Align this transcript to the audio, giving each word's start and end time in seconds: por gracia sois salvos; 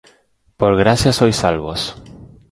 por 0.59 0.71
gracia 0.81 1.11
sois 1.19 1.35
salvos; 1.41 1.81